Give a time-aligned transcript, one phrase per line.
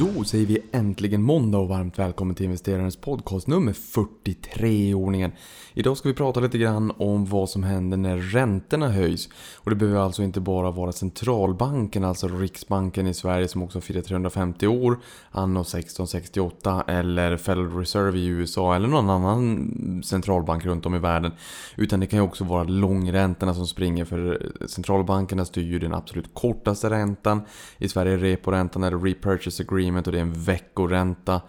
[0.00, 5.32] Då säger vi äntligen måndag och varmt välkommen till investerarens podcast nummer 43 i ordningen.
[5.74, 9.28] Idag ska vi prata lite grann om vad som händer när räntorna höjs.
[9.56, 14.00] Och det behöver alltså inte bara vara centralbanken, alltså Riksbanken i Sverige som också firar
[14.02, 14.98] 350 år,
[15.30, 21.32] anno 1668 eller Federal Reserve i USA eller någon annan centralbank runt om i världen.
[21.76, 26.34] Utan det kan ju också vara långräntorna som springer för centralbankerna styr ju den absolut
[26.34, 27.40] kortaste räntan.
[27.78, 31.40] I Sverige är reporäntan eller repurchase agreement och det är en veckoränta.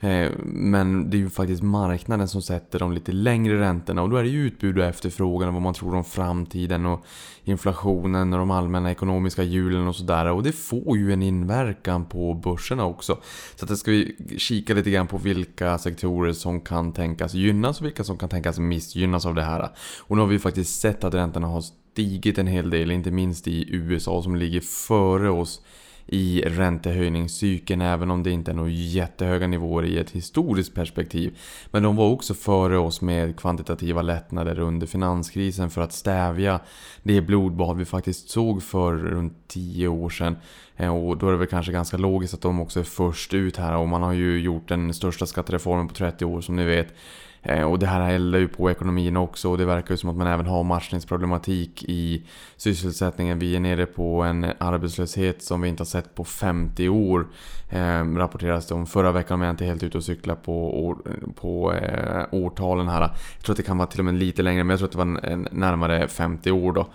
[0.00, 4.16] Eh, men det är ju faktiskt marknaden som sätter de lite längre räntorna och då
[4.16, 7.04] är det ju utbud och efterfrågan och vad man tror om framtiden och
[7.44, 10.26] inflationen och de allmänna ekonomiska hjulen och sådär.
[10.26, 13.18] Och det får ju en inverkan på börserna också.
[13.56, 17.86] Så att ska vi kika lite grann på vilka sektorer som kan tänkas gynnas och
[17.86, 19.68] vilka som kan tänkas missgynnas av det här.
[20.00, 23.10] Och nu har vi ju faktiskt sett att räntorna har stigit en hel del, inte
[23.10, 25.60] minst i USA som ligger före oss
[26.08, 31.38] i räntehöjningscykeln även om det inte är några jättehöga nivåer i ett historiskt perspektiv.
[31.70, 36.60] Men de var också före oss med kvantitativa lättnader under finanskrisen för att stävja
[37.02, 40.36] det blodbad vi faktiskt såg för runt 10 år sedan.
[40.76, 43.56] Eh, och då är det väl kanske ganska logiskt att de också är först ut
[43.56, 46.94] här och man har ju gjort den största skattereformen på 30 år som ni vet.
[47.42, 50.16] Eh, och det här eldar ju på ekonomin också och det verkar ju som att
[50.16, 52.22] man även har matchningsproblematik i
[52.56, 53.38] sysselsättningen.
[53.38, 57.26] Vi är nere på en arbetslöshet som vi inte har sett på 50 år.
[57.70, 60.84] Eh, rapporteras det om förra veckan om jag inte är helt ute och cyklar på,
[60.86, 60.96] år,
[61.34, 63.00] på eh, årtalen här.
[63.00, 64.92] Jag tror att det kan vara till och med lite längre men jag tror att
[64.92, 66.86] det var en, en närmare 50 år då.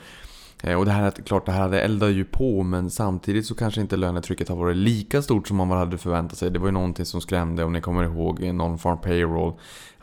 [0.64, 3.82] Eh, och det här, klart det här hade eldat ju på men samtidigt så kanske
[3.82, 6.52] inte lönetrycket har varit lika stort som man hade förväntat sig.
[6.52, 9.54] Det var ju någonting som skrämde om ni kommer ihåg non-farm payroll.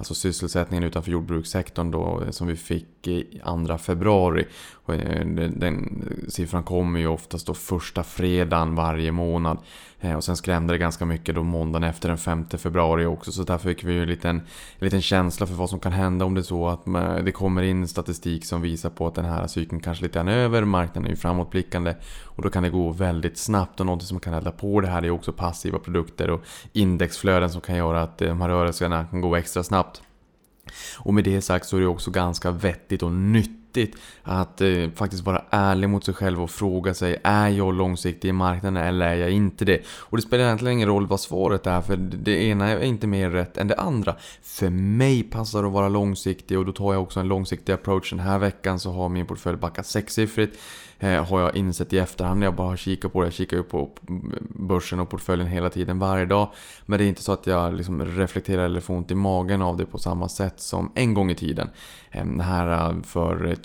[0.00, 4.46] Alltså sysselsättningen utanför jordbrukssektorn då som vi fick i andra februari.
[4.88, 9.58] Eh, den, den siffran kommer ju oftast då första fredagen varje månad.
[10.00, 13.32] Eh, och sen skrämde det ganska mycket då måndagen efter den 5 februari också.
[13.32, 16.24] Så där fick vi ju en liten, en liten känsla för vad som kan hända
[16.24, 19.24] om det är så att eh, det kommer in statistik som visar på att den
[19.24, 20.64] här cykeln kanske lite grann är över.
[20.64, 21.94] Marknaden är ju framåtblickande.
[22.24, 23.80] Och då kan det gå väldigt snabbt.
[23.80, 26.40] Och något som kan elda på det här är också passiva produkter och
[26.72, 29.89] indexflöden som kan göra att de här rörelserna kan gå extra snabbt.
[30.96, 34.90] Och med det sagt så är det också ganska vettigt och nytt nyttigt att eh,
[34.94, 39.06] faktiskt vara ärlig mot sig själv och fråga sig är jag långsiktig i marknaden eller
[39.06, 39.82] är jag inte det?
[39.88, 43.30] Och det spelar egentligen ingen roll vad svaret är för det ena är inte mer
[43.30, 44.16] rätt än det andra.
[44.42, 48.10] För mig passar det att vara långsiktig och då tar jag också en långsiktig approach.
[48.10, 50.58] Den här veckan så har min portfölj backat sexsiffrigt
[51.00, 53.26] eh, har jag insett i efterhand när jag bara har kikat på det.
[53.26, 53.90] Jag kikar ju på
[54.40, 56.48] börsen och portföljen hela tiden varje dag.
[56.86, 59.76] Men det är inte så att jag liksom reflekterar eller får ont i magen av
[59.76, 61.70] det på samma sätt som en gång i tiden.
[62.10, 63.56] Ehm, det här äh, för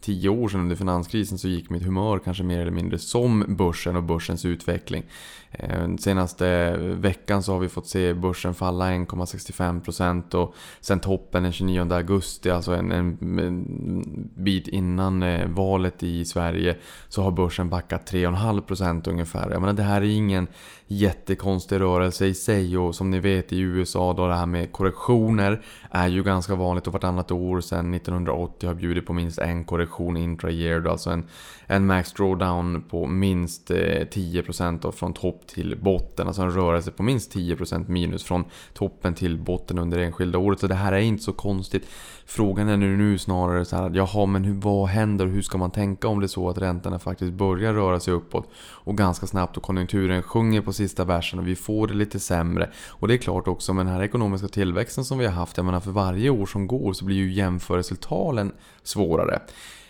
[0.00, 3.96] tio år sedan under finanskrisen så gick mitt humör kanske mer eller mindre som börsen
[3.96, 5.02] och börsens utveckling.
[5.50, 11.52] Ehm, senaste veckan så har vi fått se börsen falla 1,65% och sen toppen den
[11.52, 16.76] 29 augusti, alltså en, en, bit innan eh, valet i Sverige,
[17.08, 19.50] så har börsen backat 3,5% ungefär.
[19.50, 20.46] Jag menar det här är ingen
[20.86, 25.62] jättekonstig rörelse i sig och som ni vet i USA då det här med korrektioner
[25.90, 30.16] är ju ganska vanligt och vartannat år sedan 1980 har bjudit på minst en korrektion
[30.16, 30.88] intra-year.
[30.88, 31.24] Alltså en,
[31.66, 36.26] en max drawdown på minst 10% eh, från topp till botten.
[36.26, 40.60] Alltså en rörelse på minst 10% minus från toppen till botten under det enskilda året.
[40.60, 41.86] Så det här är inte så konstigt.
[42.26, 45.42] Frågan är nu, nu snarare så här att jaha men hur, vad händer och hur
[45.42, 48.96] ska man tänka om det är så att räntorna faktiskt börjar röra sig uppåt och
[48.96, 52.70] ganska snabbt och konjunkturen sjunger på sista versen och vi får det lite sämre.
[52.88, 55.66] Och det är klart också med den här ekonomiska tillväxten som vi har haft, jag
[55.66, 58.52] menar för varje år som går så blir ju jämförelsetalen
[58.82, 59.40] svårare.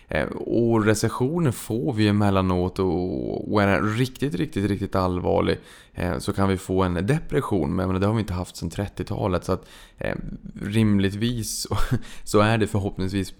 [0.09, 5.59] Eh, och recessioner får vi emellanåt och är den riktigt, riktigt, riktigt allvarlig
[5.95, 7.77] eh, så kan vi få en depression.
[7.77, 9.45] Men det har vi inte haft sedan 30-talet.
[9.45, 9.69] Så att
[9.99, 10.15] eh,
[10.63, 11.67] rimligtvis
[12.25, 13.35] så är det förhoppningsvis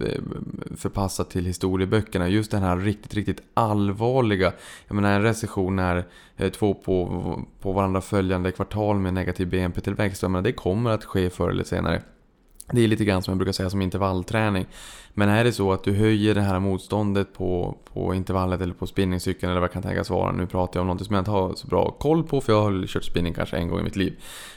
[0.77, 2.29] förpassat till historieböckerna.
[2.29, 4.53] Just den här riktigt, riktigt allvarliga.
[4.87, 6.05] Jag menar en recession är
[6.49, 10.21] två på, på varandra följande kvartal med negativ BNP-tillväxt.
[10.21, 12.01] Jag menar det kommer att ske förr eller senare.
[12.71, 14.65] Det är lite grann som jag brukar säga som intervallträning.
[15.17, 18.87] Men är det så att du höjer det här motståndet på, på intervallet eller på
[18.87, 20.31] spinningcykeln eller vad det kan tänkas vara.
[20.31, 22.61] Nu pratar jag om något som jag inte har så bra koll på för jag
[22.61, 24.13] har kört spinning kanske en gång i mitt liv.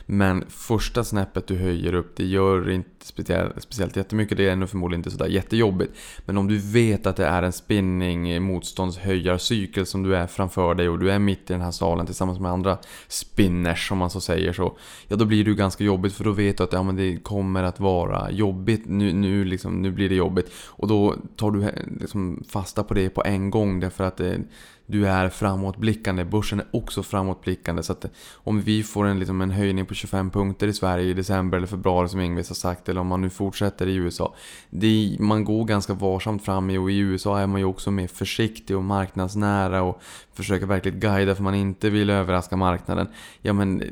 [0.07, 4.37] Men första snäppet du höjer upp, det gör inte speciellt, speciellt jättemycket.
[4.37, 5.93] Det är ännu förmodligen inte sådär jättejobbigt.
[6.27, 10.75] Men om du vet att det är en spinning eh, motståndshöjarcykel som du är framför
[10.75, 12.79] dig och du är mitt i den här salen tillsammans med andra
[13.09, 14.77] spinners om man så säger så.
[15.09, 17.17] Ja då blir det ju ganska jobbigt för då vet du att ja, men det
[17.17, 18.83] kommer att vara jobbigt.
[18.87, 20.48] Nu, nu, liksom, nu blir det jobbigt.
[20.67, 24.39] Och då tar du liksom fasta på det på en gång därför att eh,
[24.91, 26.25] du är framåtblickande.
[26.25, 27.83] Börsen är också framåtblickande.
[27.83, 31.11] Så att eh, om vi får en, liksom en höjning på 25 punkter i Sverige
[31.11, 32.89] i december eller februari som Ingves har sagt.
[32.89, 34.35] Eller om man nu fortsätter i USA.
[34.71, 38.06] Det, man går ganska varsamt fram i och i USA är man ju också mer
[38.06, 39.83] försiktig och marknadsnära.
[39.83, 40.03] Och
[40.35, 43.09] försöker verkligen guida för man inte vill överraska marknaden.
[43.43, 43.89] Ja men eh,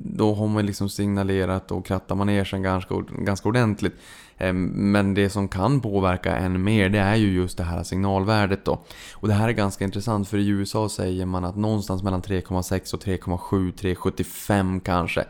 [0.00, 3.94] då har man liksom signalerat och krattar manegen ganska, ganska ordentligt.
[4.38, 8.64] Ehm, men det som kan påverka än mer det är ju just det här signalvärdet
[8.64, 8.80] då.
[9.14, 12.94] Och det här är ganska intressant för i USA säger man att någonstans mellan 3,6
[12.94, 15.24] och 3,7, 3,75 kanske.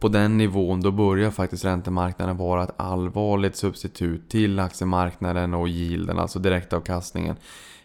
[0.00, 6.18] På den nivån då börjar faktiskt räntemarknaden vara ett allvarligt substitut till aktiemarknaden och yielden,
[6.18, 7.36] alltså direktavkastningen.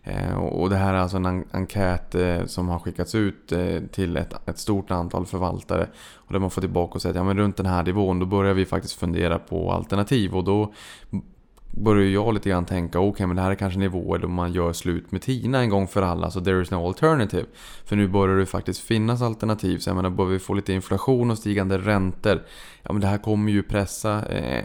[0.03, 4.17] Eh, och det här är alltså en enkät eh, som har skickats ut eh, till
[4.17, 5.87] ett, ett stort antal förvaltare.
[6.15, 8.25] Och där man får tillbaka och säger att ja, men runt den här nivån då
[8.25, 10.35] börjar vi faktiskt fundera på alternativ.
[10.35, 10.73] Och då
[11.71, 14.53] börjar jag lite grann tänka, okej okay, men det här är kanske nivåer då man
[14.53, 17.45] gör slut med TINA en gång för alla, så there is no alternative.
[17.85, 21.31] För nu börjar det faktiskt finnas alternativ, så jag menar, börjar vi få lite inflation
[21.31, 22.41] och stigande räntor,
[22.83, 24.63] ja men det här kommer ju pressa eh,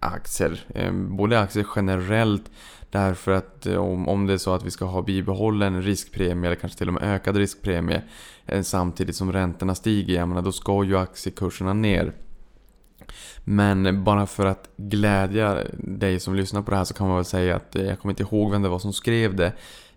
[0.00, 0.64] aktier.
[0.74, 2.50] Eh, både aktier generellt,
[2.90, 6.60] Därför att eh, om, om det är så att vi ska ha bibehållen riskpremie eller
[6.60, 8.02] kanske till och med ökad riskpremie
[8.46, 12.12] eh, samtidigt som räntorna stiger, jag menar, då ska ju aktiekurserna ner.
[13.44, 17.24] Men bara för att glädja dig som lyssnar på det här så kan man väl
[17.24, 19.52] säga att eh, jag kommer inte ihåg vem det var som skrev det.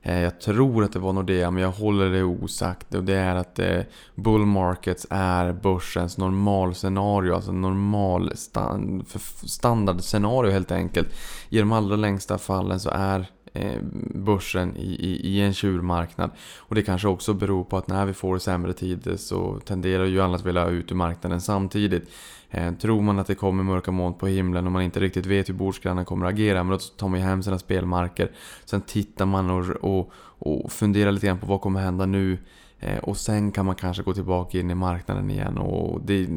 [0.06, 2.96] Eh, jag tror att det var Nordea men jag håller det osagt.
[2.96, 3.82] Och det är att eh,
[4.16, 7.34] bull markets är börsens normalscenario.
[7.34, 9.06] Alltså normal stand,
[9.46, 11.08] standardscenario helt enkelt.
[11.50, 13.78] I de allra längsta fallen så är Eh,
[14.16, 16.32] börsen i, i, i, en tjurmarknad.
[16.58, 20.22] Och det kanske också beror på att när vi får sämre tider så tenderar ju
[20.22, 22.10] alla att vilja ut ur marknaden samtidigt.
[22.50, 25.50] Eh, tror man att det kommer mörka moln på himlen och man inte riktigt vet
[25.50, 28.32] hur bordsgrannen kommer att agera, men då tar man ju hem sina spelmarker.
[28.66, 32.38] Sen tittar man och, och, och funderar lite grann på vad kommer hända nu.
[32.80, 35.58] Eh, och sen kan man kanske gå tillbaka in i marknaden igen.
[35.58, 36.28] Och det,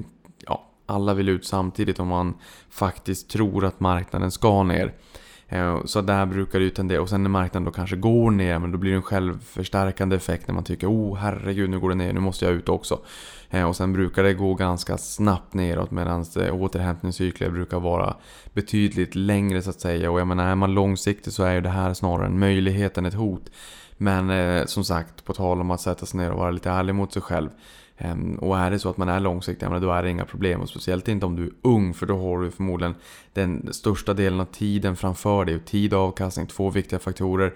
[0.46, 2.34] ja, alla vill ut samtidigt om man
[2.70, 4.94] faktiskt tror att marknaden ska ner.
[5.48, 8.58] Eh, så där brukar det ju tendera, och sen när marknaden då kanske går ner,
[8.58, 11.94] men då blir det en självförstärkande effekt när man tycker oh herregud nu går det
[11.94, 12.98] ner, nu måste jag ut också.
[13.50, 18.16] Eh, och sen brukar det gå ganska snabbt neråt medan eh, återhämtningscykler brukar vara
[18.52, 20.10] betydligt längre så att säga.
[20.10, 23.06] Och jag menar, är man långsiktig så är ju det här snarare en möjlighet än
[23.06, 23.50] ett hot.
[23.96, 26.94] Men eh, som sagt, på tal om att sätta sig ner och vara lite ärlig
[26.94, 27.50] mot sig själv.
[27.98, 30.60] Ehm, och är det så att man är långsiktig, då är det inga problem.
[30.60, 32.94] Och speciellt inte om du är ung, för då har du förmodligen
[33.32, 35.60] den största delen av tiden framför dig.
[35.60, 37.54] tid och avkastning, två viktiga faktorer.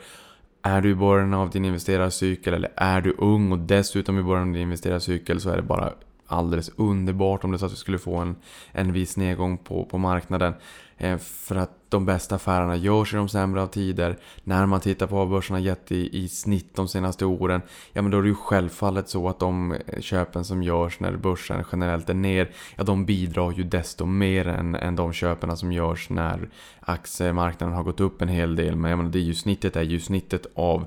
[0.63, 4.49] Är du i början av din investerarcykel eller är du ung och dessutom i början
[4.49, 5.93] av din investerarcykel så är det bara
[6.27, 8.37] alldeles underbart om det så att vi skulle få en,
[8.73, 10.55] en viss nedgång på, på marknaden.
[11.01, 14.19] Eh, för att de bästa affärerna görs i de sämre av tider.
[14.45, 17.63] När man tittar på vad börsen har gett i, i snitt de senaste åren.
[17.93, 21.17] Ja men då är det ju självfallet så att de eh, köpen som görs när
[21.17, 22.51] börsen generellt är ner.
[22.77, 26.49] Ja de bidrar ju desto mer än, än de köpen som görs när
[26.81, 28.77] aktiemarknaden har gått upp en hel del.
[28.77, 30.87] Men jag menar, det är ju snittet är ju snittet av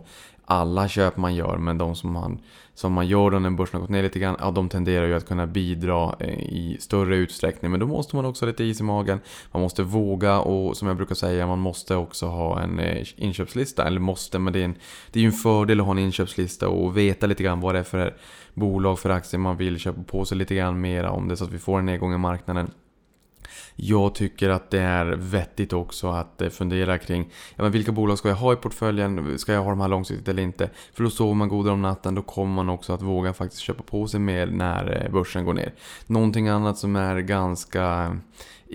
[0.54, 2.40] alla köp man gör, men de som man,
[2.74, 5.14] som man gör då när börsen har gått ner lite grann, ja de tenderar ju
[5.14, 7.72] att kunna bidra eh, i större utsträckning.
[7.72, 9.20] Men då måste man också ha lite is i magen.
[9.52, 13.88] Man måste våga och som jag brukar säga, man måste också ha en eh, inköpslista.
[13.88, 14.75] Eller måste, men det är, en,
[15.12, 17.80] det är ju en fördel att ha en inköpslista och veta lite grann vad det
[17.80, 18.16] är för
[18.54, 21.51] bolag, för aktier man vill köpa på sig lite grann mera om det så att
[21.51, 22.72] vi får en nedgång i marknaden.
[23.75, 28.18] Jag tycker att det är vettigt också att eh, fundera kring ja, men vilka bolag
[28.18, 29.39] ska jag ha i portföljen?
[29.39, 30.70] Ska jag ha de här långsiktigt eller inte?
[30.94, 33.84] För då sover man godare om natten, då kommer man också att våga faktiskt köpa
[33.84, 35.74] på sig mer när eh, börsen går ner.
[36.08, 38.13] Någonting annat som är ganska eh,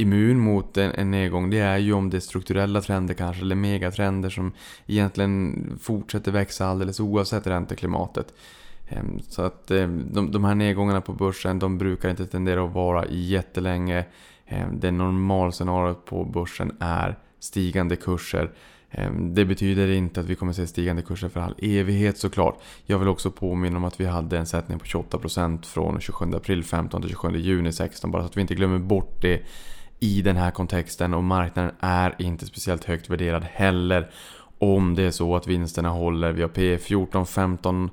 [0.02, 3.56] immun mot en, en nedgång det är ju om det är strukturella trender kanske eller
[3.56, 4.52] megatrender som
[4.86, 8.34] egentligen fortsätter växa alldeles oavsett ränteklimatet.
[8.88, 12.72] Ehm, så att ehm, de, de här nedgångarna på börsen de brukar inte tendera att
[12.72, 14.04] vara jättelänge.
[14.48, 18.50] Ehm, det normalscenariot på börsen är stigande kurser.
[18.90, 22.60] Ehm, det betyder inte att vi kommer att se stigande kurser för all evighet såklart.
[22.86, 26.64] Jag vill också påminna om att vi hade en sättning på 28% från 27 april
[26.64, 29.42] 15 till 27 juni 16 bara så att vi inte glömmer bort det
[30.00, 34.10] i den här kontexten och marknaden är inte speciellt högt värderad heller.
[34.60, 36.32] Om det är så att vinsterna håller.
[36.32, 37.90] Vi har P 14, 15,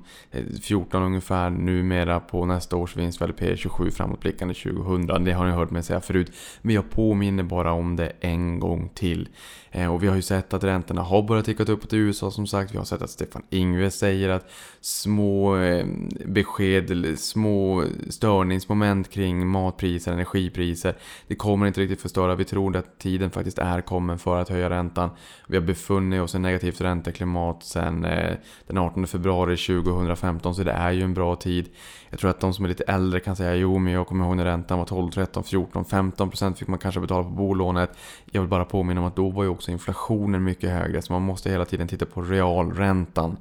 [0.62, 3.22] 14 ungefär numera på nästa års vinst.
[3.22, 5.24] Vi P 27 framåtblickande 2000.
[5.24, 6.32] Det har ni hört mig säga förut.
[6.62, 9.28] Men jag påminner bara om det en gång till.
[9.76, 12.46] Eh, och vi har ju sett att räntorna har börjat ticka uppåt i USA som
[12.46, 12.74] sagt.
[12.74, 15.86] Vi har sett att Stefan Ingves säger att små eh,
[16.24, 20.94] besked, små störningsmoment kring matpriser, energipriser.
[21.26, 22.34] Det kommer inte riktigt förstöra.
[22.34, 25.10] Vi tror att tiden faktiskt är kommen för att höja räntan.
[25.48, 28.36] Vi har befunnit oss i negativt ränteklimat sedan eh,
[28.66, 31.68] den 18 februari 2015 så det är ju en bra tid.
[32.10, 34.36] Jag tror att de som är lite äldre kan säga jo men jag kommer ihåg
[34.36, 37.90] när räntan var 12, 13, 14, 15 procent fick man kanske betala på bolånet.
[38.24, 41.22] Jag vill bara påminna om att då var ju också inflationen mycket högre så man
[41.22, 43.36] måste hela tiden titta på realräntan.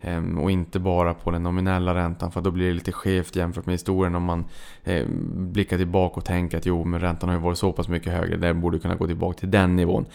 [0.00, 3.66] Ehm, och inte bara på den nominella räntan för då blir det lite skevt jämfört
[3.66, 4.44] med historien om man
[4.84, 8.12] eh, blickar tillbaka och tänker att jo men räntan har ju varit så pass mycket
[8.12, 10.06] högre, den borde kunna gå tillbaka till den nivån.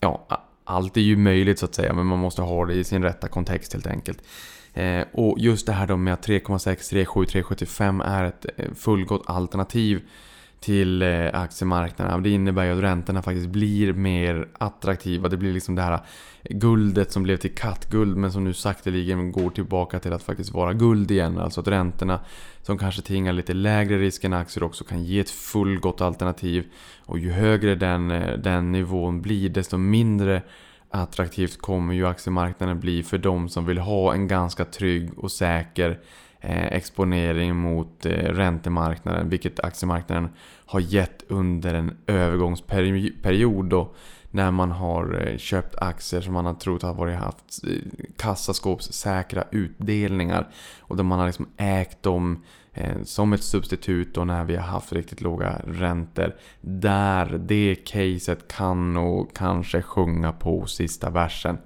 [0.00, 0.26] Ja,
[0.64, 3.28] allt är ju möjligt så att säga men man måste ha det i sin rätta
[3.28, 4.22] kontext helt enkelt.
[4.74, 6.58] Eh, och just det här då med att 3,6,
[6.90, 10.02] 37, 3,75 är ett eh, fullgott alternativ
[10.62, 12.22] till eh, aktiemarknaden.
[12.22, 15.28] Det innebär ju att räntorna faktiskt blir mer attraktiva.
[15.28, 16.00] Det blir liksom det här
[16.42, 20.72] guldet som blev till kattguld men som nu sakteligen går tillbaka till att faktiskt vara
[20.72, 21.38] guld igen.
[21.38, 22.20] Alltså att räntorna
[22.62, 26.64] som kanske tingar lite lägre risk än aktier också kan ge ett fullgott alternativ.
[27.06, 30.42] Och ju högre den, eh, den nivån blir desto mindre
[30.90, 35.98] attraktivt kommer ju aktiemarknaden bli för de som vill ha en ganska trygg och säker
[36.44, 39.28] Eh, exponering mot eh, räntemarknaden.
[39.28, 40.28] Vilket aktiemarknaden
[40.66, 43.90] har gett under en övergångsperiod då.
[44.30, 47.64] När man har eh, köpt aktier som man har trott har varit haft
[48.16, 50.48] kassaskåpssäkra utdelningar.
[50.80, 52.42] Och där man har liksom ägt dem
[53.04, 56.34] som ett substitut då när vi har haft riktigt låga räntor.
[56.60, 61.58] Där det caset kan nog kanske sjunga på sista versen.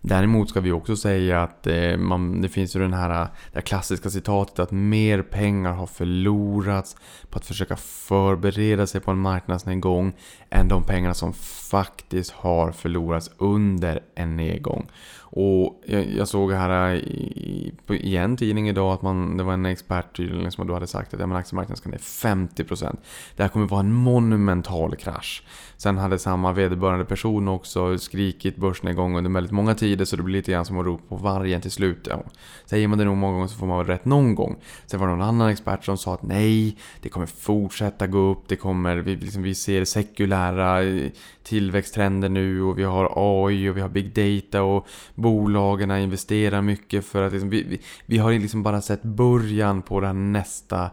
[0.00, 3.54] Däremot ska vi också säga att eh, man, det finns ju den här, eh, det
[3.54, 6.96] här klassiska citatet att mer pengar har förlorats
[7.30, 10.12] på att försöka förbereda sig på en marknadsnedgång
[10.50, 11.32] än de pengarna som
[11.70, 14.86] faktiskt har förlorats under en nedgång.
[15.30, 19.52] Och jag, jag såg här i, på, i en tidning idag att man, det var
[19.52, 22.96] en expert tydligen som då hade sagt att ja, aktiemarknaden ska ner 50%.
[23.36, 25.42] Det här kommer vara en monumental krasch.
[25.76, 30.36] Sen hade samma vederbörande person också skrikit börsnedgång under väldigt många tider så det blir
[30.36, 32.06] lite grann som att ropa på vargen till slut.
[32.10, 32.22] Ja,
[32.66, 34.56] säger man det nog många gånger så får man väl rätt någon gång.
[34.86, 38.48] Sen var det någon annan expert som sa att nej, det kommer fortsätta gå upp,
[38.48, 41.10] det kommer, vi, liksom, vi ser sekulära eh,
[41.42, 44.86] tillväxttrender nu och vi har AI och vi har big data och
[45.18, 50.00] bolagen investerar mycket för att liksom, vi, vi, vi har liksom bara sett början på
[50.00, 50.90] den nästa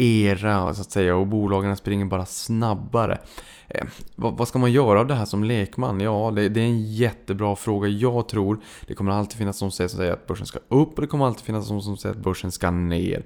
[0.00, 3.18] era så att säga och bolagen springer bara snabbare.
[3.68, 6.00] Eh, vad, vad, ska man göra av det här som lekman?
[6.00, 7.88] Ja, det, det, är en jättebra fråga.
[7.88, 11.06] Jag tror det kommer alltid finnas de som säger att börsen ska upp och det
[11.06, 13.24] kommer alltid finnas de som säger att börsen ska ner.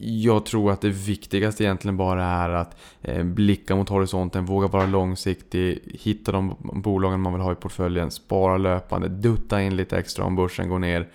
[0.00, 4.86] Jag tror att det viktigaste egentligen bara är att eh, blicka mot horisonten, våga vara
[4.86, 10.24] långsiktig, hitta de bolagen man vill ha i portföljen, spara löpande, dutta in lite extra
[10.24, 11.08] om börsen går ner.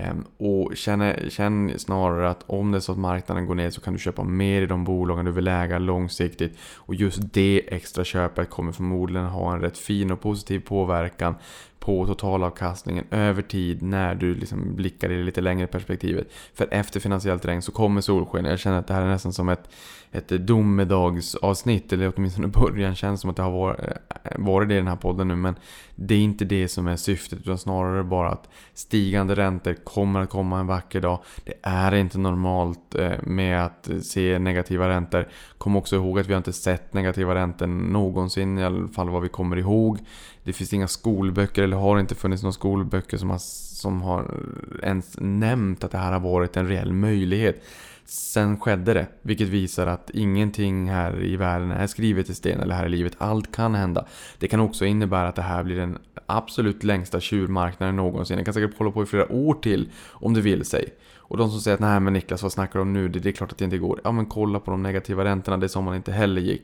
[0.00, 3.80] Ehm, och känn, känn snarare att om det är så att marknaden går ner så
[3.80, 6.58] kan du köpa mer i de bolagen du vill äga långsiktigt.
[6.76, 11.34] Och just det extra köpet kommer förmodligen ha en rätt fin och positiv påverkan
[11.80, 16.32] på totalavkastningen över tid när du liksom blickar i det lite längre perspektivet.
[16.54, 18.44] För efter finansiellt regn så kommer solsken.
[18.44, 19.70] Jag känner att det här är nästan som ett,
[20.12, 24.78] ett domedagsavsnitt, eller åtminstone början känns som att det har eh, varit, varit det i
[24.78, 25.36] den här podden nu.
[25.36, 25.54] Men
[25.94, 30.30] det är inte det som är syftet, utan snarare bara att stigande räntor kommer att
[30.30, 31.18] komma en vacker dag.
[31.44, 35.28] Det är inte normalt eh, med att se negativa räntor.
[35.60, 39.22] Kom också ihåg att vi har inte sett negativa räntor någonsin, i alla fall vad
[39.22, 39.98] vi kommer ihåg.
[40.44, 44.34] Det finns inga skolböcker, eller har inte funnits några skolböcker som har, som har
[44.82, 47.62] ens nämnt att det här har varit en reell möjlighet.
[48.04, 52.74] Sen skedde det, vilket visar att ingenting här i världen är skrivet i sten eller
[52.74, 53.16] här i livet.
[53.18, 54.06] Allt kan hända.
[54.38, 58.36] Det kan också innebära att det här blir den absolut längsta tjurmarknaden någonsin.
[58.36, 60.88] Den kan säkert hålla på i flera år till om det vill sig.
[61.30, 63.08] Och de som säger att nej men Niklas vad snackar du om nu?
[63.08, 64.00] Det, det är klart att det inte går.
[64.04, 66.62] Ja men kolla på de negativa räntorna, det som man inte heller gick.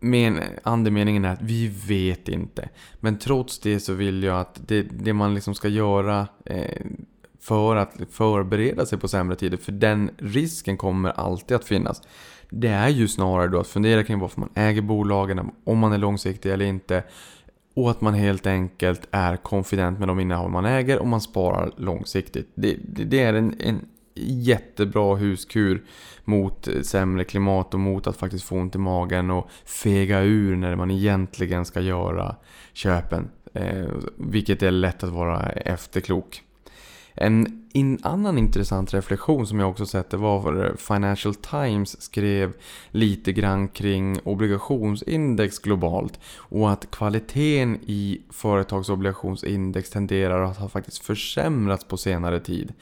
[0.00, 2.68] Men andemeningen är att vi vet inte.
[3.00, 6.86] Men trots det så vill jag att det, det man liksom ska göra eh,
[7.40, 12.02] för att förbereda sig på sämre tider, för den risken kommer alltid att finnas.
[12.50, 15.98] Det är ju snarare då att fundera kring varför man äger bolagen, om man är
[15.98, 17.02] långsiktig eller inte.
[17.80, 21.72] Och att man helt enkelt är konfident med de innehav man äger och man sparar
[21.76, 22.52] långsiktigt.
[22.54, 25.84] Det, det, det är en, en jättebra huskur
[26.24, 30.76] mot sämre klimat och mot att faktiskt få ont i magen och fega ur när
[30.76, 32.36] man egentligen ska göra
[32.72, 33.30] köpen.
[33.54, 36.42] Eh, vilket är lätt att vara efterklok.
[37.22, 42.52] En in, annan intressant reflektion som jag också sett det var Financial Times skrev
[42.90, 51.84] lite grann kring obligationsindex globalt och att kvaliteten i företagsobligationsindex tenderar att ha faktiskt försämrats
[51.84, 52.72] på senare tid.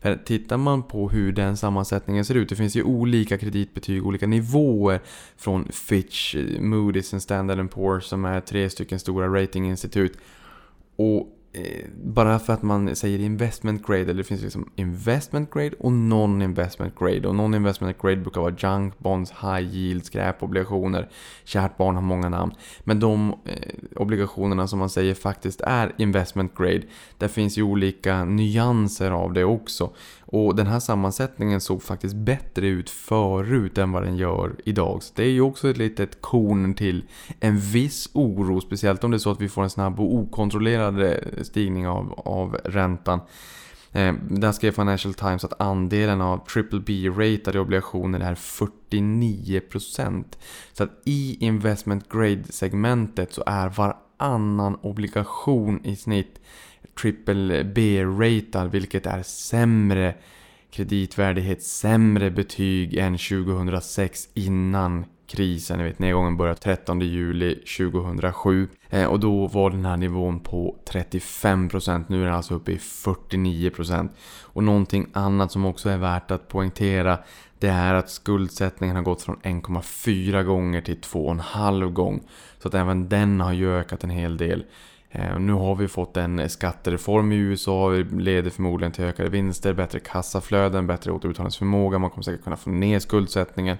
[0.00, 4.26] För tittar man på hur den sammansättningen ser ut, det finns ju olika kreditbetyg, olika
[4.26, 5.00] nivåer
[5.36, 10.18] från Fitch, Moody's och Standard Poor's som är tre stycken stora ratinginstitut.
[10.96, 15.76] Och Eh, bara för att man säger investment grade, eller det finns liksom investment grade
[15.78, 17.28] och non-investment grade.
[17.28, 21.08] Och non-investment grade brukar vara junk bonds, high yield, skräpobligationer.
[21.44, 22.52] Kärt barn har många namn.
[22.80, 26.82] Men de eh, obligationerna som man säger faktiskt är investment grade,
[27.18, 29.90] där finns ju olika nyanser av det också.
[30.30, 35.02] Och den här sammansättningen såg faktiskt bättre ut förut än vad den gör idag.
[35.02, 37.04] Så det är ju också ett litet korn till
[37.40, 41.02] en viss oro, speciellt om det är så att vi får en snabb och okontrollerad
[41.02, 43.20] eh, stigning av, av räntan.
[43.92, 50.24] Eh, där skrev Financial Times att andelen av BBB-ratade obligationer är 49%.
[50.72, 56.40] Så att i investment grade-segmentet så är varannan obligation i snitt
[57.00, 60.14] triple B-ratad vilket är sämre
[60.70, 65.78] kreditvärdighet, sämre betyg än 2006 innan krisen.
[65.78, 70.76] Ni vet nedgången började 13 juli 2007 eh, och då var den här nivån på
[70.90, 72.04] 35%.
[72.08, 74.08] Nu är den alltså uppe i 49%.
[74.42, 77.18] Och någonting annat som också är värt att poängtera
[77.58, 82.22] det är att skuldsättningen har gått från 1,4 gånger till 2,5 gång.
[82.58, 84.64] Så att även den har ju ökat en hel del.
[85.10, 89.72] Eh, nu har vi fått en skattereform i USA, det leder förmodligen till ökade vinster,
[89.72, 93.76] bättre kassaflöden, bättre återbetalningsförmåga, man kommer säkert kunna få ner skuldsättningen.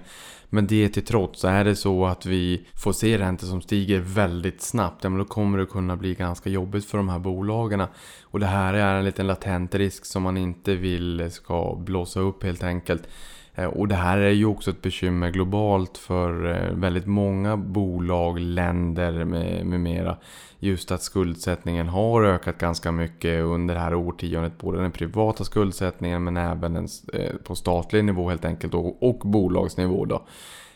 [0.49, 4.61] Men det till trots, är det så att vi får se räntor som stiger väldigt
[4.61, 7.83] snabbt, ja, men då kommer det kunna bli ganska jobbigt för de här bolagen.
[8.23, 12.43] Och det här är en liten latent risk som man inte vill ska blåsa upp
[12.43, 13.07] helt enkelt.
[13.55, 18.39] Eh, och det här är ju också ett bekymmer globalt för eh, väldigt många bolag,
[18.39, 20.17] länder med, med mera.
[20.59, 24.57] Just att skuldsättningen har ökat ganska mycket under det här årtiondet.
[24.57, 29.19] Både den privata skuldsättningen men även den, eh, på statlig nivå helt enkelt och, och
[29.19, 30.21] bolagsnivå då.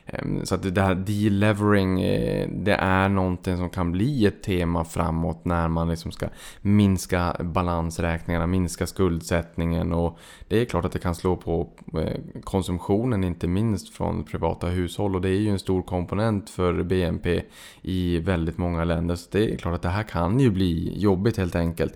[0.05, 4.85] Ehm, så att det här delevering, eh, det är någonting som kan bli ett tema
[4.85, 6.27] framåt när man liksom ska
[6.61, 9.93] minska balansräkningarna, minska skuldsättningen.
[9.93, 14.67] Och det är klart att det kan slå på eh, konsumtionen inte minst från privata
[14.67, 15.15] hushåll.
[15.15, 17.41] Och det är ju en stor komponent för BNP
[17.81, 19.15] i väldigt många länder.
[19.15, 21.93] Så det är klart att det här kan ju bli jobbigt helt enkelt.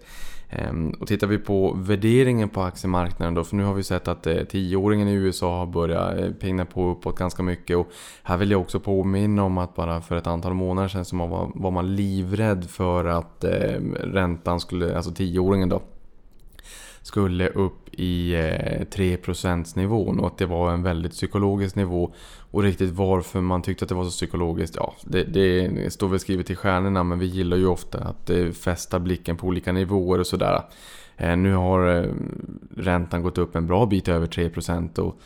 [0.50, 4.28] Ehm, och tittar vi på värderingen på aktiemarknaden då, för nu har vi sett att
[4.28, 7.78] eh, 10-åringen i USA har börjat eh, på uppåt ganska mycket.
[7.78, 7.88] Och
[8.24, 11.52] här vill jag också påminna om att bara för ett antal månader sedan så var,
[11.56, 15.82] var man livrädd för att eh, räntan skulle, alltså 10-åringen då,
[17.02, 22.14] skulle upp i eh, 3% nivån och att det var en väldigt psykologisk nivå.
[22.52, 26.20] Och riktigt varför man tyckte att det var så psykologiskt, ja det, det står väl
[26.20, 30.20] skrivet i stjärnorna men vi gillar ju ofta att eh, fästa blicken på olika nivåer
[30.20, 30.62] och sådär.
[31.18, 32.10] Eh, nu har
[32.76, 35.20] räntan gått upp en bra bit över 3% och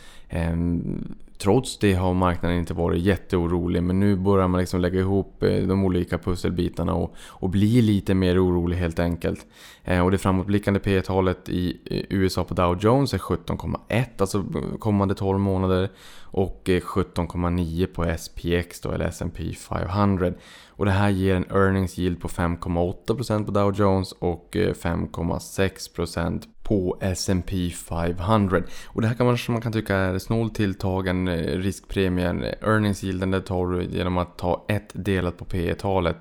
[1.41, 5.67] Trots det har marknaden inte varit jätteorolig men nu börjar man liksom lägga ihop eh,
[5.67, 9.45] de olika pusselbitarna och, och bli lite mer orolig helt enkelt.
[9.83, 11.77] Eh, och det framåtblickande P talet i
[12.09, 14.45] USA på Dow Jones är 17,1 alltså
[14.79, 15.89] kommande 12 månader
[16.21, 20.33] och eh, 17,9 på SPX då eller S&P 500.
[20.81, 26.43] Och det här ger en earnings yield på 5,8% på Dow Jones och eh, 5,6%
[26.63, 28.61] på S&P 500.
[28.87, 32.41] Och det här kan man, man kan tycka är snålt tilltagen eh, riskpremien.
[32.41, 32.73] riskpremie.
[32.73, 36.17] Earnings yielden det tar du genom att ta ett delat på P talet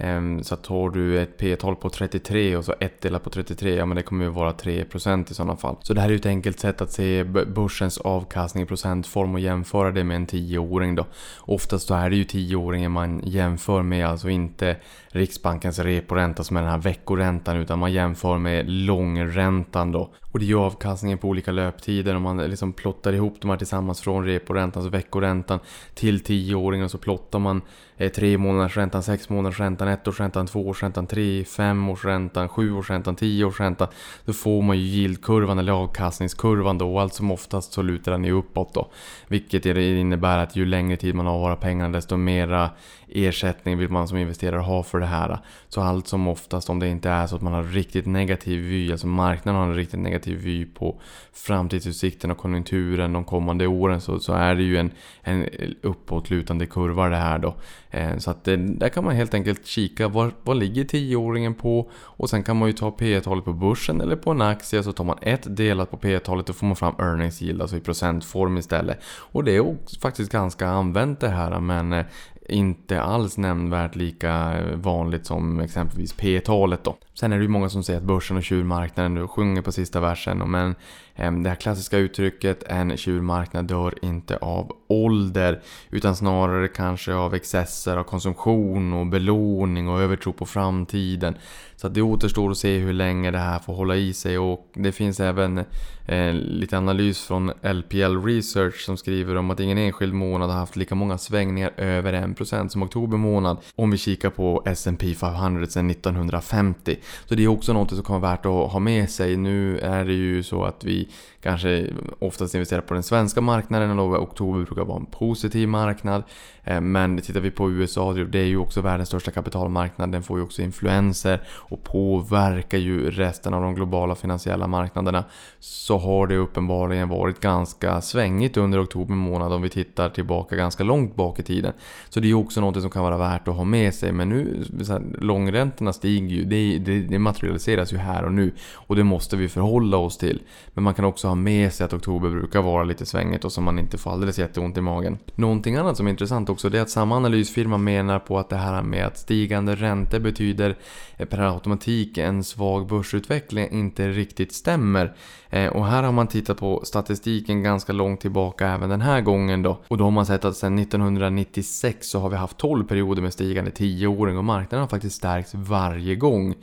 [0.00, 3.74] Ehm, så så tar du ett P-tal på 33 och så 1 delat på 33,
[3.74, 5.76] ja men det kommer ju vara 3% i sådana fall.
[5.82, 9.40] Så det här är ju ett enkelt sätt att se börsens avkastning i procentform och
[9.40, 11.06] jämföra det med en 10-åring då.
[11.40, 14.76] Oftast då är det ju 10-åringen man jämför med, alltså inte
[15.12, 20.10] Riksbankens reporänta som är den här veckoräntan utan man jämför med långräntan då.
[20.32, 23.56] Och det är ju avkastningen på olika löptider om man liksom plottar ihop de här
[23.56, 25.58] tillsammans från reporäntan, alltså veckoräntan
[25.94, 27.62] till 10-åringen och så plottar man
[27.96, 32.04] eh, månaders räntan, 6 månaders räntan, 1 års räntan, 2 års räntan, 3, 5 års
[32.04, 33.88] räntan, 7 års räntan, 10 års räntan.
[34.24, 38.24] Då får man ju yieldkurvan eller avkastningskurvan då och allt som oftast så lutar den
[38.24, 38.90] ju uppåt då.
[39.28, 42.70] Vilket innebär att ju längre tid man har våra pengar desto mera
[43.08, 45.38] ersättning vill man som investerare ha för det här.
[45.68, 48.92] Så allt som oftast om det inte är så att man har riktigt negativ vy,
[48.92, 51.00] alltså marknaden har en riktigt negativ vy på
[51.32, 54.90] framtidsutsikten och konjunkturen de kommande åren så, så är det ju en,
[55.22, 55.48] en
[55.82, 57.54] uppåtlutande kurva det här då.
[57.90, 61.90] Eh, så att det, där kan man helt enkelt kika vad, vad ligger tioåringen på
[61.94, 64.92] och sen kan man ju ta P talet på börsen eller på en aktie så
[64.92, 67.80] tar man ett delat på P talet och får man fram earnings yield alltså i
[67.80, 68.98] procentform istället.
[69.04, 72.04] Och det är faktiskt ganska använt det här men eh,
[72.50, 76.96] inte alls nämnvärt lika vanligt som exempelvis P-talet då.
[77.20, 80.50] Sen är det ju många som säger att börsen och tjurmarknaden sjunger på sista versen
[80.50, 80.74] men
[81.14, 87.34] ehm, det här klassiska uttrycket en tjurmarknad dör inte av ålder utan snarare kanske av
[87.34, 91.34] excesser av konsumtion och belåning och övertro på framtiden.
[91.76, 94.92] Så det återstår att se hur länge det här får hålla i sig och det
[94.92, 95.58] finns även
[96.06, 100.76] eh, lite analys från LPL Research som skriver om att ingen enskild månad har haft
[100.76, 105.90] lika många svängningar över 1% som oktober månad om vi kikar på S&P 500 sedan
[105.90, 106.96] 1950.
[107.28, 109.36] Så det är också något som kan vara värt att ha med sig.
[109.36, 111.08] Nu är det ju så att vi
[111.40, 111.86] kanske
[112.18, 116.22] oftast investerar på den svenska marknaden och oktober brukar vara en positiv marknad.
[116.64, 120.12] Eh, men tittar vi på USA, det är ju också världens största kapitalmarknad.
[120.12, 125.24] Den får ju också influenser och påverkar ju resten av de globala finansiella marknaderna.
[125.58, 130.84] Så har det uppenbarligen varit ganska svängigt under oktober månad om vi tittar tillbaka ganska
[130.84, 131.72] långt bak i tiden.
[132.08, 134.12] Så det är ju också något som kan vara värt att ha med sig.
[134.12, 138.52] Men nu, så här, långräntorna stiger ju, det, det, det materialiseras ju här och nu.
[138.74, 140.42] Och det måste vi förhålla oss till.
[140.74, 143.64] Men man kan också ha med sig att oktober brukar vara lite svängigt och som
[143.64, 145.18] man inte får alldeles jätteont i magen.
[145.34, 148.56] Någonting annat som är intressant också det är att samma analysfirma menar på att det
[148.56, 150.76] här med att stigande räntor betyder
[151.16, 155.14] eh, per automatik en svag börsutveckling inte riktigt stämmer.
[155.50, 159.62] Eh, och här har man tittat på statistiken ganska långt tillbaka även den här gången
[159.62, 159.80] då.
[159.88, 163.32] Och då har man sett att sedan 1996 så har vi haft 12 perioder med
[163.32, 166.54] stigande 10-åring och marknaden har faktiskt stärkts varje gång.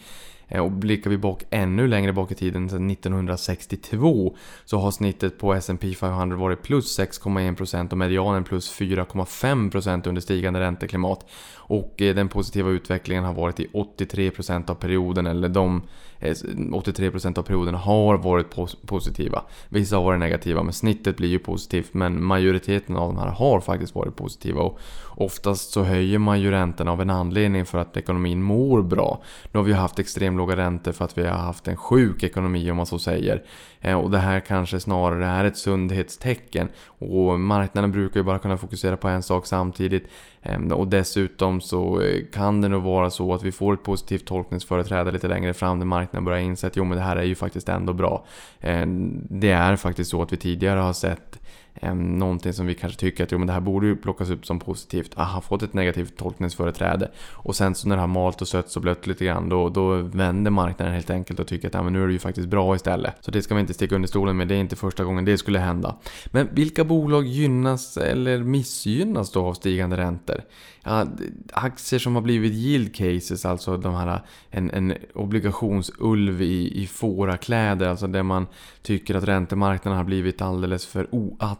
[0.47, 5.39] Eh, och blickar vi bak ännu längre bak i tiden, sedan 1962, så har snittet
[5.39, 11.25] på S&P 500 varit plus 6,1% och medianen plus 4,5% under stigande ränteklimat.
[11.67, 15.81] Och eh, den positiva utvecklingen har varit i 83% av perioden, eller de
[16.19, 19.43] eh, 83% av perioderna har varit positiva.
[19.69, 21.93] Vissa har varit negativa, men snittet blir ju positivt.
[21.93, 24.61] Men majoriteten av de här har faktiskt varit positiva.
[24.61, 24.79] Och
[25.17, 29.21] oftast så höjer man ju räntorna av en anledning för att ekonomin mår bra.
[29.51, 32.71] Nu har vi haft extremt låga räntor för att vi har haft en sjuk ekonomi
[32.71, 33.43] om man så säger.
[33.81, 36.69] Eh, och det här kanske snarare är ett sundhetstecken.
[36.99, 40.07] Och marknaden brukar ju bara kunna fokusera på en sak samtidigt.
[40.41, 44.25] Ehm, och dessutom så eh, kan det nog vara så att vi får ett positivt
[44.25, 47.35] tolkningsföreträde lite längre fram när marknaden börjar inse att jo men det här är ju
[47.35, 48.25] faktiskt ändå bra.
[48.61, 51.39] Ehm, det är faktiskt så att vi tidigare har sett
[51.81, 54.45] Ehm, någonting som vi kanske tycker att jo, men det här borde ju plockas upp
[54.45, 55.11] som positivt.
[55.15, 57.11] Aha, fått ett negativt tolkningsföreträde.
[57.33, 59.95] Och sen så när det har malt och sötts och blött lite grann då, då
[59.95, 62.75] vänder marknaden helt enkelt och tycker att ja, men nu är det ju faktiskt bra
[62.75, 63.15] istället.
[63.21, 65.37] Så det ska vi inte sticka under stolen med, det är inte första gången det
[65.37, 65.95] skulle hända.
[66.25, 70.41] Men vilka bolag gynnas eller missgynnas då av stigande räntor?
[70.83, 71.05] Ja,
[71.53, 77.87] aktier som har blivit yield cases, alltså de här en, en obligationsulv i, i fårakläder,
[77.87, 78.47] alltså där man
[78.81, 81.07] tycker att räntemarknaden har blivit alldeles för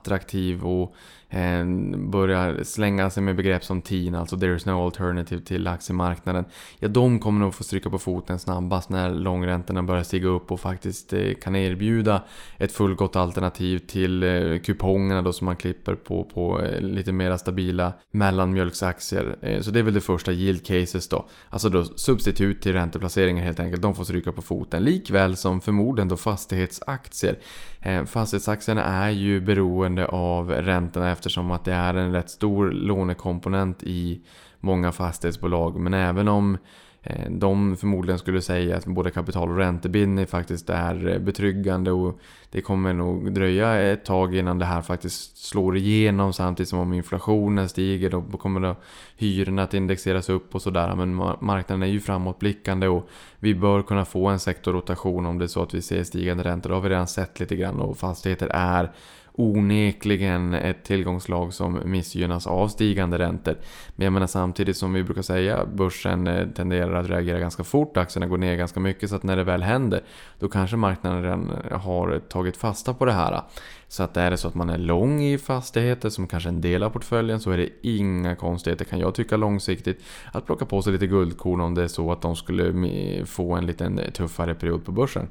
[0.08, 0.96] Attraktiv och
[1.30, 1.66] Eh,
[1.98, 6.46] börjar slänga sig med begrepp som TIN, alltså there is no alternative till aktiemarknaden.
[6.80, 10.60] Ja, de kommer nog få stryka på foten snabbast när långräntorna börjar stiga upp och
[10.60, 12.24] faktiskt eh, kan erbjuda
[12.58, 17.38] ett fullgott alternativ till eh, kupongerna då som man klipper på, på eh, lite mera
[17.38, 19.38] stabila mellanmjölksaktier.
[19.42, 21.26] Eh, så det är väl det första yield cases då.
[21.50, 23.82] Alltså då substitut till ränteplaceringar helt enkelt.
[23.82, 24.84] De får stryka på foten.
[24.84, 27.40] Likväl som förmodligen då fastighetsaktier.
[27.82, 33.84] Eh, Fastighetsaktierna är ju beroende av räntorna eftersom att det är en rätt stor lånekomponent
[33.84, 34.22] i
[34.60, 35.80] många fastighetsbolag.
[35.80, 36.58] Men även om
[37.04, 42.20] eh, de förmodligen skulle säga att både kapital och räntebindning faktiskt är eh, betryggande och
[42.52, 46.94] det kommer nog dröja ett tag innan det här faktiskt slår igenom samtidigt som om
[46.94, 48.76] inflationen stiger då kommer då
[49.18, 54.06] hyrorna att indexeras upp och sådär men marknaden är ju framåtblickande och vi bör kunna
[54.06, 56.70] få en sektorrotation om det är så att vi ser stigande räntor.
[56.70, 58.92] Det har vi redan sett lite grann och fastigheter är
[59.40, 63.56] onekligen ett tillgångslag som missgynnas av stigande räntor.
[63.96, 67.98] Men jag menar samtidigt som vi brukar säga, börsen eh, tenderar att reagera ganska fort,
[67.98, 70.04] aktierna går ner ganska mycket så att när det väl händer
[70.40, 73.42] då kanske marknaden redan eh, har tagit fasta på det här.
[73.88, 76.84] Så att är det så att man är lång i fastigheter som kanske en del
[76.84, 80.94] av portföljen så är det inga konstigheter kan jag tycka långsiktigt att plocka på sig
[80.94, 84.86] lite guldkorn om det är så att de skulle eh, få en liten tuffare period
[84.86, 85.28] på börsen.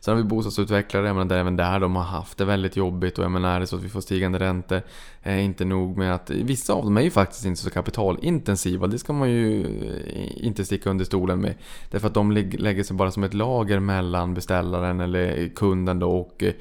[0.00, 3.18] Sen har vi bostadsutvecklare, jag menar, där även där de har haft det väldigt jobbigt
[3.18, 4.82] och jag menar, är det så att vi får stigande räntor,
[5.22, 8.98] eh, inte nog med att vissa av dem är ju faktiskt inte så kapitalintensiva, det
[8.98, 11.54] ska man ju eh, inte sticka under stolen med.
[11.90, 16.42] Därför att de lägger sig bara som ett lager mellan beställaren eller kunden då och
[16.42, 16.52] eh,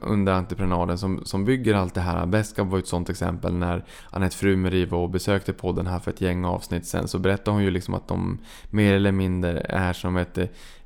[0.00, 2.26] under entreprenaden som, som bygger allt det här.
[2.26, 6.20] Beskab var ett sånt exempel när Anette Frumeri var och besökte podden här för ett
[6.20, 7.08] gäng avsnitt sen.
[7.08, 8.38] Så berättade hon ju liksom att de
[8.70, 10.38] mer eller mindre är som ett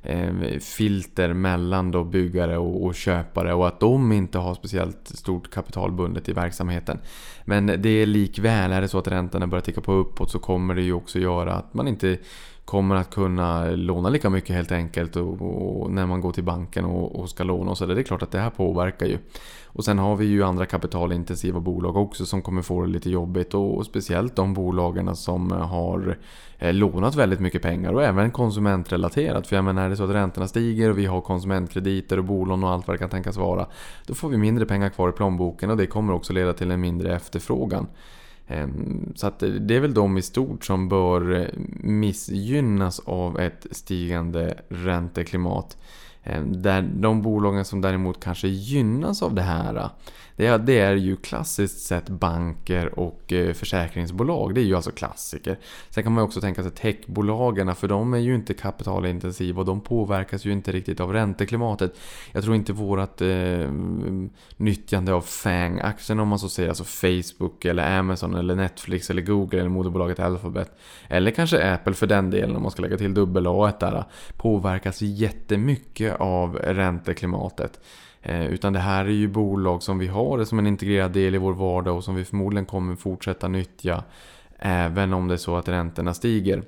[0.03, 5.51] eh, filter mellan då byggare och, och, köpare och att de inte har speciellt stort
[5.51, 6.99] kapital bundet i verksamheten.
[7.45, 10.75] Men det är likväl, är det så att räntorna börjar ticka på uppåt så kommer
[10.75, 12.17] det ju också göra att man inte
[12.67, 15.41] kommer att kunna låna lika mycket helt enkelt och,
[15.81, 17.95] och när man går till banken och, och, ska låna och så där.
[17.95, 19.17] Det är klart att det här påverkar ju.
[19.65, 23.53] Och sen har vi ju andra kapitalintensiva bolag också som kommer få det lite jobbigt
[23.53, 26.17] och, och speciellt de bolagen som eh, har
[26.57, 29.47] eh, lånat väldigt mycket pengar och även konsumentrelaterat.
[29.47, 32.63] För jag menar, är det så att räntorna stiger och vi har konsumentkrediter och bolån
[32.63, 33.67] och allt vad det kan tänkas vara.
[34.07, 36.81] Då får vi mindre pengar kvar i plånboken och det kommer också leda till en
[36.81, 37.87] mindre efterfrågan.
[38.47, 41.47] Ehm, så att det är väl de i stort som bör eh,
[41.83, 45.77] missgynnas av ett stigande ränteklimat.
[46.23, 49.89] Ehm, där de bolagen som däremot kanske gynnas av det här
[50.37, 54.55] det är, det är ju klassiskt sett banker och eh, försäkringsbolag.
[54.55, 55.59] Det är ju alltså klassiker.
[55.89, 59.81] Sen kan man också tänka sig techbolagen, för de är ju inte kapitalintensiva och de
[59.81, 61.99] påverkas ju inte riktigt av ränteklimatet.
[62.31, 63.71] Jag tror inte vårat eh,
[64.57, 69.59] nyttjande av FANG-aktien om man så säger, alltså Facebook eller Amazon eller Netflix eller Google
[69.59, 70.71] eller moderbolaget Alphabet.
[71.07, 74.03] Eller kanske Apple för den delen om man ska lägga till dubbel A där.
[74.37, 77.79] Påverkas jättemycket av ränteklimatet.
[78.27, 81.37] Eh, utan det här är ju bolag som vi har som en integrerad del i
[81.37, 84.03] vår vardag och som vi förmodligen kommer fortsätta nyttja
[84.59, 86.63] även om det är så att räntorna stiger.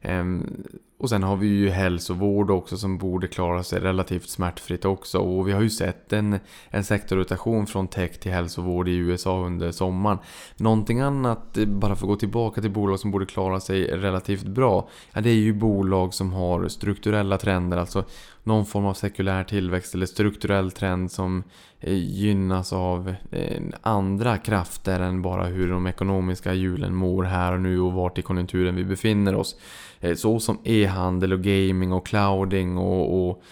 [0.00, 0.64] Ehm,
[0.98, 5.18] och sen har vi ju hälsovård också som borde klara sig relativt smärtfritt också.
[5.18, 9.70] Och vi har ju sett en, en sektorrotation från tech till hälsovård i USA under
[9.70, 10.18] sommaren.
[10.56, 14.46] Någonting annat, eh, bara för att gå tillbaka till bolag som borde klara sig relativt
[14.46, 14.88] bra.
[15.12, 17.76] Ja, det är ju bolag som har strukturella trender.
[17.76, 18.04] Alltså
[18.44, 21.44] någon form av sekulär tillväxt eller strukturell trend som
[21.80, 27.60] eh, gynnas av eh, andra krafter än bara hur de ekonomiska hjulen mår här och
[27.60, 29.56] nu och vart i konjunkturen vi befinner oss.
[30.00, 33.42] Eh, så som e-handel och gaming och clouding och, och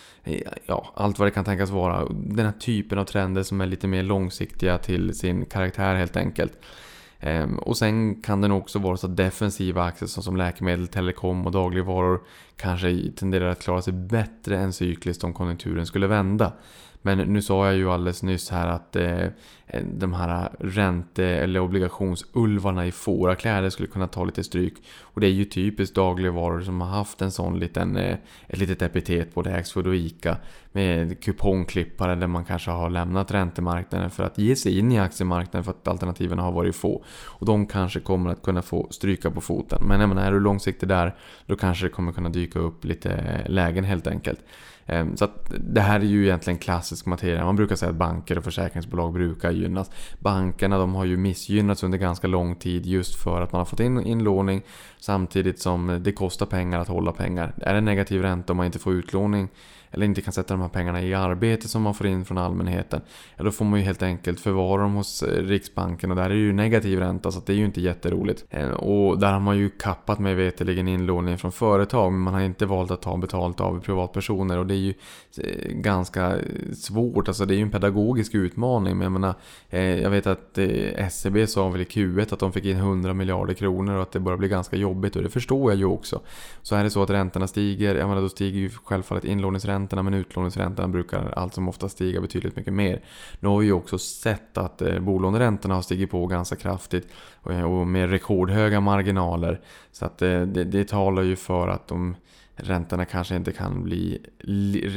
[0.67, 2.09] ja, allt vad det kan tänkas vara.
[2.11, 6.53] Den här typen av trender som är lite mer långsiktiga till sin karaktär helt enkelt.
[7.25, 11.47] Ehm, och sen kan det nog också vara så att defensiva aktier som läkemedel, telekom
[11.47, 12.21] och dagligvaror
[12.57, 16.53] kanske tenderar att klara sig bättre än cykliskt om konjunkturen skulle vända.
[17.03, 19.23] Men nu sa jag ju alldeles nyss här att eh,
[19.67, 24.75] eh de här ränte eller obligationsulvarna i fårakläder skulle kunna ta lite stryk.
[25.01, 28.83] Och det är ju typiskt dagligvaror som har haft en sån liten, eh, ett litet
[28.83, 30.37] epitet, både Axfood och Ica.
[30.73, 35.65] Med kupongklippare där man kanske har lämnat räntemarknaden för att ge sig in i aktiemarknaden
[35.65, 37.05] för att alternativen har varit få.
[37.25, 39.83] Och de kanske kommer att kunna få stryka på foten.
[39.87, 41.15] Men jag menar, är du långsiktig där,
[41.47, 44.41] då kanske det kommer kunna dyka upp lite lägen helt enkelt.
[44.87, 47.45] Ehm, så att det här är ju egentligen klassisk materia.
[47.45, 49.91] Man brukar säga att banker och försäkringsbolag brukar gynnas.
[50.19, 53.81] Bankerna de har ju missgynnats under ganska lång tid just för att man har fått
[53.81, 54.63] in inlåning
[54.99, 57.55] samtidigt som det kostar pengar att hålla pengar.
[57.57, 59.49] Är det negativ ränta om man inte får utlåning
[59.93, 63.01] eller inte kan sätta de här pengarna i arbete som man får in från allmänheten.
[63.37, 66.11] Ja, då får man ju helt enkelt förvara dem hos eh, Riksbanken.
[66.11, 68.45] Och där är det ju negativ ränta så det är ju inte jätteroligt.
[68.51, 72.41] Eh, och där har man ju kappat mig veterligen inlåningen från företag men man har
[72.41, 74.59] inte valt att ta betalt av privatpersoner.
[74.59, 74.95] Och det är ju
[75.39, 76.37] eh, ganska
[76.75, 78.97] svårt, alltså det är ju en pedagogisk utmaning.
[78.97, 79.35] Men jag menar,
[80.03, 80.59] jag vet att
[81.11, 84.21] SEB sa väl i Q1 att de fick in 100 miljarder kronor och att det
[84.21, 85.17] börjar bli ganska jobbigt.
[85.17, 86.21] Och det förstår jag ju också.
[86.63, 90.03] Så är det så att räntorna stiger, ja menar då stiger ju självfallet inlåningsräntan räntorna
[90.03, 93.01] men utlåningsräntorna brukar allt som ofta stiga betydligt mycket mer.
[93.41, 97.09] Nu har vi ju också sett att eh, bolåneräntorna har stigit på ganska kraftigt
[97.43, 99.61] och eh, med rekordhöga marginaler.
[99.93, 102.17] Så att det, det, det talar ju för att de
[102.63, 104.89] räntorna kanske inte kan bli li,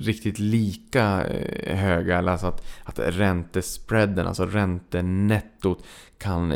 [0.00, 2.18] riktigt lika eh, höga.
[2.18, 5.84] Eller alltså att, att räntespreaden, alltså räntenettot
[6.18, 6.54] kan,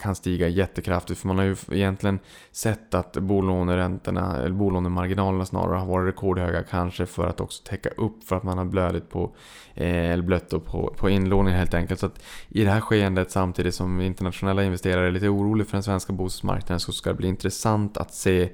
[0.00, 1.20] kan stiga jättekraftigt.
[1.20, 2.18] För man har ju egentligen
[2.52, 6.62] sett att bolåneräntorna, eller bolånemarginalerna snarare har varit rekordhöga.
[6.62, 9.34] Kanske för att också täcka upp för att man har blödigt på,
[9.74, 12.00] eh, eller blött på, på inlåning helt enkelt.
[12.00, 15.82] Så att i det här skeendet samtidigt som internationella investerare är lite oroliga för den
[15.82, 18.50] svenska bostadsmarknaden så ska det bli intressant att se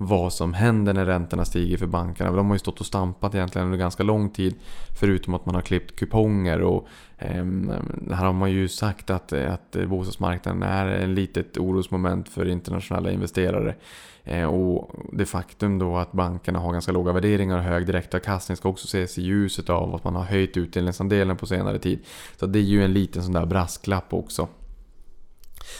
[0.00, 2.32] vad som händer när räntorna stiger för bankerna.
[2.32, 4.54] De har ju stått och stampat egentligen under ganska lång tid.
[5.00, 6.62] Förutom att man har klippt kuponger.
[6.62, 7.44] Och, eh,
[8.10, 13.74] här har man ju sagt att, att bostadsmarknaden är ett litet orosmoment för internationella investerare.
[14.24, 18.68] Eh, och det faktum då att bankerna har ganska låga värderingar och hög direktavkastning ska
[18.68, 21.98] också ses i ljuset av att man har höjt utdelningsandelen på senare tid.
[22.36, 24.48] Så det är ju en liten sån där brasklapp också.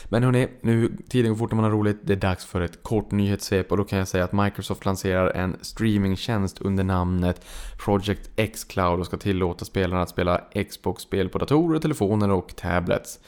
[0.08, 1.98] Men hörni, nu tiden går fort när man har roligt.
[2.02, 5.30] Det är dags för ett kort nyhetssvep och då kan jag säga att Microsoft lanserar
[5.30, 7.46] en streamingtjänst under namnet
[7.78, 13.20] Project X Cloud och ska tillåta spelarna att spela Xbox-spel på datorer, telefoner och tablets.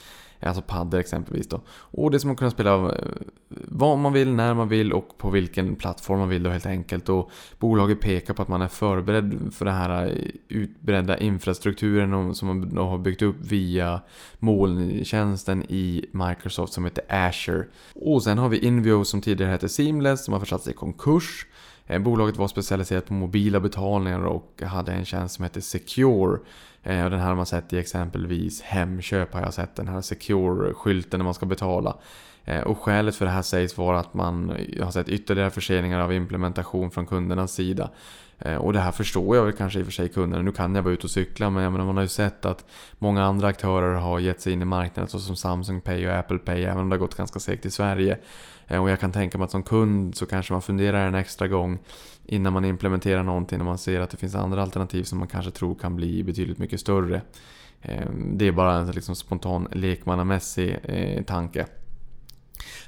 [0.43, 1.61] Alltså paddor exempelvis då.
[1.71, 3.05] Och det ska man kunna spela eh,
[3.49, 7.09] vad man vill, när man vill och på vilken plattform man vill då helt enkelt.
[7.09, 10.13] Och bolaget pekar på att man är förberedd för den här eh,
[10.49, 14.01] utbredda infrastrukturen som man har byggt upp via
[14.39, 17.65] molntjänsten i Microsoft som heter Azure.
[17.95, 21.47] Och sen har vi Invio som tidigare hette Seamless som har försatt sig i konkurs.
[21.91, 26.39] Eh, bolaget var specialiserat på mobila betalningar och hade en tjänst som hette Secure.
[26.83, 30.01] Eh, och den här har man sett i exempelvis Hemköp har jag sett den här
[30.01, 31.97] Secure-skylten när man ska betala.
[32.45, 34.49] Eh, och skälet för det här sägs vara att man
[34.83, 37.91] har sett ytterligare förseningar av implementation från kundernas sida.
[38.39, 40.43] Eh, och det här förstår jag väl kanske i och för sig kunderna.
[40.43, 42.65] Nu kan jag vara ute och cykla men menar, man har ju sett att
[42.99, 46.65] många andra aktörer har gett sig in i marknaden såsom Samsung Pay och Apple Pay
[46.65, 48.19] även om det har gått ganska segt i Sverige.
[48.71, 51.49] Eh, och jag kan tänka mig att som kund så kanske man funderar en extra
[51.49, 51.79] gång
[52.27, 55.51] innan man implementerar någonting när man ser att det finns andra alternativ som man kanske
[55.51, 57.23] tror kan bli betydligt mycket större.
[57.83, 61.67] Eh, det är bara en liksom spontan lekmannamässig eh, tanke.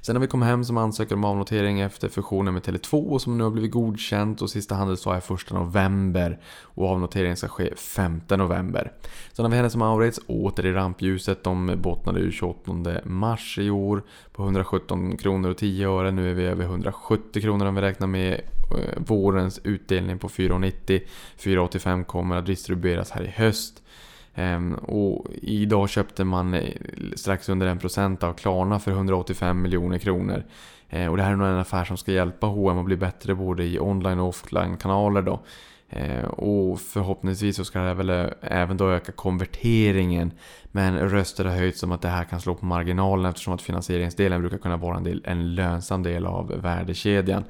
[0.00, 3.44] Sen har vi kommit hem som ansöker om avnotering efter fusionen med Tele2 som nu
[3.44, 8.92] har blivit godkänt och sista handelsdag är 1 november och avnoteringen ska ske 5 november.
[9.32, 11.44] Sen har vi Hennes Mauritz åter i rampljuset.
[11.44, 12.72] De bottnade ju 28
[13.04, 16.10] mars i år på 117 kronor och 10 öre.
[16.10, 21.02] Nu är vi över 170 kronor om vi räknar med eh, vårens utdelning på 4,90.
[21.38, 23.81] 4,85 kommer att distribueras här i höst.
[24.34, 26.74] Ehm, och idag köpte man eh,
[27.16, 30.44] strax under 1% av Klarna för 185 miljoner kronor.
[30.90, 33.34] Ehm, och det här är nog en affär som ska hjälpa H&M att bli bättre
[33.34, 35.40] både i online och offline kanaler då.
[35.90, 40.32] Ehm, och förhoppningsvis så ska det väl eh, även då öka konverteringen.
[40.64, 44.40] Men röster har höjts om att det här kan slå på marginalen eftersom att finansieringsdelen
[44.40, 47.44] brukar kunna vara en, del, en lönsam del av värdekedjan.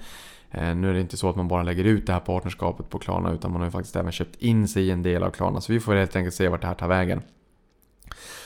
[0.55, 2.99] Eh, nu är det inte så att man bara lägger ut det här partnerskapet på
[2.99, 5.61] Klarna utan man har ju faktiskt även köpt in sig i en del av Klarna.
[5.61, 7.23] Så vi får helt enkelt se vart det här tar vägen.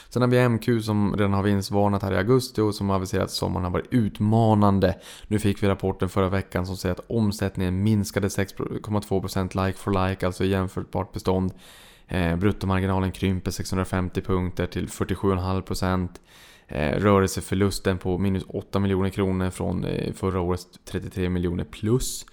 [0.08, 3.24] Sen har vi MQ som redan har vinstvarnat här i augusti och som har aviserat
[3.24, 4.98] att sommaren har varit utmanande.
[5.28, 10.26] Nu fick vi rapporten förra veckan som säger att omsättningen minskade 6,2% like for like,
[10.26, 11.52] alltså jämförbart bestånd.
[12.08, 16.08] Eh, bruttomarginalen krymper 650 punkter till 47,5%.
[16.68, 22.26] Eh, rörelseförlusten på minus 8 miljoner kronor från eh, förra årets 33 miljoner plus.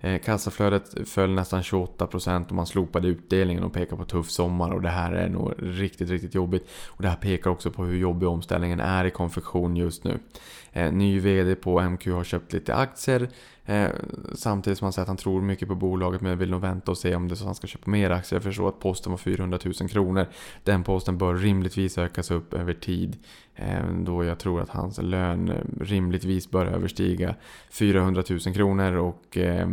[0.00, 4.82] Eh, kassaflödet föll nästan 28% och man slopade utdelningen och pekar på tuff sommar och
[4.82, 6.68] det här är nog riktigt, riktigt jobbigt.
[6.86, 10.18] Och det här pekar också på hur jobbig omställningen är i konfektion just nu.
[10.92, 13.28] Ny VD på MQ har köpt lite aktier
[13.68, 13.90] Eh,
[14.34, 16.98] samtidigt som han säger att han tror mycket på bolaget men vill nog vänta och
[16.98, 18.36] se om det är så att han ska köpa mer aktier.
[18.36, 20.26] Jag förstår att posten var 400 000 kronor.
[20.64, 23.16] Den posten bör rimligtvis ökas upp över tid.
[23.54, 27.34] Eh, då jag tror att hans lön rimligtvis bör överstiga
[27.70, 28.92] 400 000 kronor.
[28.92, 29.68] och eh,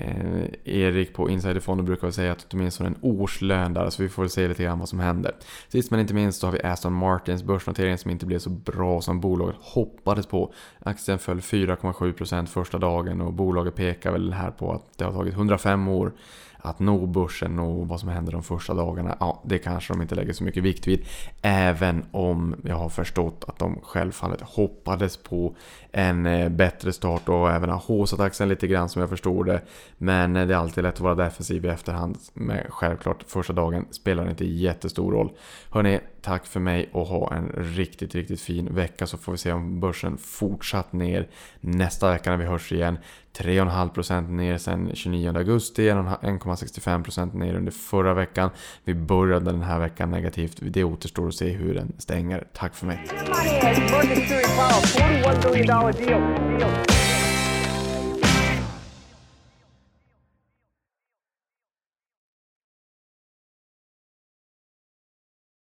[0.00, 4.30] Eh, Erik på Insiderfonden brukar säga att åtminstone en årslön där, så vi får väl
[4.30, 5.34] se lite grann vad som händer.
[5.68, 9.00] Sist men inte minst så har vi Aston Martins börsnotering som inte blev så bra
[9.00, 10.52] som bolaget hoppades på.
[10.80, 15.34] Aktien föll 4,7% första dagen och bolaget pekar väl här på att det har tagit
[15.34, 16.12] 105 år
[16.58, 20.14] att nå börsen och vad som händer de första dagarna, ja det kanske de inte
[20.14, 21.06] lägger så mycket vikt vid.
[21.42, 25.56] Även om jag har förstått att de självfallet hoppades på
[25.92, 29.62] en eh, bättre start och även har håsat axeln lite grann som jag förstår det.
[29.98, 32.18] Men eh, det är alltid lätt att vara defensiv i efterhand.
[32.34, 35.30] Men självklart första dagen spelar inte jättestor roll.
[35.70, 39.52] Hörni, tack för mig och ha en riktigt, riktigt fin vecka så får vi se
[39.52, 41.28] om börsen fortsatt ner
[41.60, 42.98] nästa vecka när vi hörs igen.
[43.38, 48.50] 3,5% ner sedan 29 augusti, 1,65% ner under förra veckan.
[48.84, 50.58] Vi började den här veckan negativt.
[50.60, 52.46] Det återstår att se hur den stänger.
[52.52, 53.08] Tack för mig.